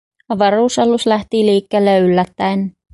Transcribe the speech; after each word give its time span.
Avaruusalus 0.29 1.05
lähti 1.07 1.43
liikkeelle 1.45 1.97
yllättäen. 1.99 2.71